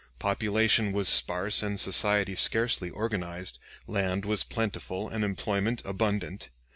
[0.17, 6.49] Population was sparse and society scarcely organized, land was plentiful and employment abundant.